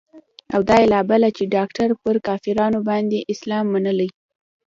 [0.53, 4.09] او دا يې لا بله چې ډاکتر پر کافرانو باندې اسلام منلى.